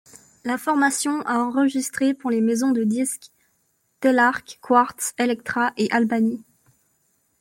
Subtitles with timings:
[0.45, 3.29] La formation a enregistré pour les maisons de disques
[3.99, 6.43] Telarc, Quartz, Elektra et Albany.